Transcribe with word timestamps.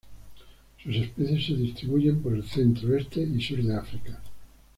Sus 0.81 0.95
especies 0.95 1.45
se 1.45 1.53
distribuyen 1.53 2.23
por 2.23 2.33
el 2.33 2.43
centro, 2.43 2.97
este 2.97 3.21
y 3.21 3.39
sur 3.39 3.61
de 3.61 3.75
África. 3.75 4.19